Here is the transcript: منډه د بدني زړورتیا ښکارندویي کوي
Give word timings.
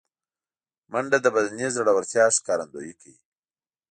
منډه 0.91 1.17
د 1.21 1.27
بدني 1.35 1.67
زړورتیا 1.75 2.25
ښکارندویي 2.37 2.93
کوي 2.99 3.17